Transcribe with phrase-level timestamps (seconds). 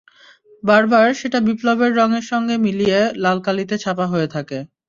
[0.63, 4.57] বরাবর সেটা বিপ্লবের রঙের সঙ্গে মিলিয়ে লাল কালিতে ছাপা হয়ে থাকে।